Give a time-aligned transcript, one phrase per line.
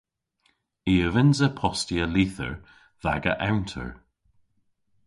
[0.91, 2.53] I a vynnsa postya lyther
[3.01, 3.91] dh'aga ewnter.